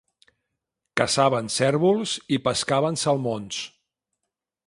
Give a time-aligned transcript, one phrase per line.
[1.01, 3.63] Caçaven cérvols i pescaven salmons.